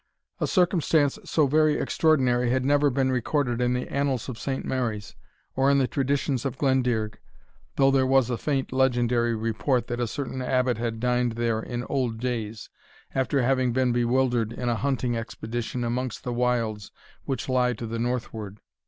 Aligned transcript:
A 0.39 0.47
circumstance 0.47 1.19
so 1.25 1.45
very 1.45 1.77
extraordinary 1.77 2.49
had 2.49 2.65
never 2.65 2.89
been 2.89 3.11
recorded 3.11 3.61
in 3.61 3.75
the 3.75 3.87
annals 3.87 4.27
of 4.27 4.39
Saint 4.39 4.65
Mary's, 4.65 5.15
or 5.55 5.69
in 5.69 5.77
the 5.77 5.85
traditions 5.87 6.43
of 6.43 6.57
Glendearg, 6.57 7.19
though 7.75 7.91
there 7.91 8.07
was 8.07 8.31
a 8.31 8.35
faint 8.39 8.73
legendary 8.73 9.35
report 9.35 9.85
that 9.89 9.99
a 9.99 10.07
certain 10.07 10.41
Abbot 10.41 10.79
had 10.79 10.99
dined 10.99 11.33
there 11.33 11.61
in 11.61 11.83
old 11.83 12.17
days, 12.19 12.67
after 13.13 13.43
having 13.43 13.73
been 13.73 13.91
bewildered 13.91 14.51
in 14.51 14.69
a 14.69 14.75
hunting 14.75 15.15
expedition 15.15 15.83
amongst 15.83 16.23
the 16.23 16.33
wilds 16.33 16.89
which 17.25 17.47
lie 17.47 17.73
to 17.73 17.85
the 17.85 17.99
northward. 17.99 18.59